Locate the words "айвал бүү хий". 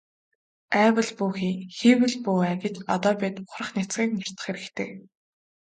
0.83-1.55